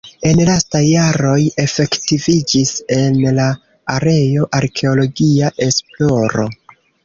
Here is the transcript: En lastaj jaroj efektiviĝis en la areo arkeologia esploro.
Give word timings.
En 0.27 0.39
lastaj 0.49 0.79
jaroj 0.85 1.35
efektiviĝis 1.63 2.73
en 2.97 3.21
la 3.37 3.47
areo 3.99 4.51
arkeologia 4.63 5.55
esploro. 5.71 6.53